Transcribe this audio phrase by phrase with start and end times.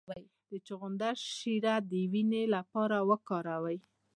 [0.49, 3.79] د چغندر شیره د وینې لپاره وکاروئ